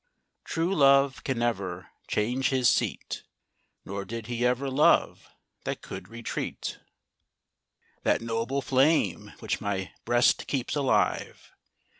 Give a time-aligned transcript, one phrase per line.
[0.45, 3.21] True love can never change his seat;
[3.85, 5.29] Nor did he ever love
[5.63, 6.79] that can retreat.
[8.01, 11.51] That noble flame, which my Ijreast keeps alive.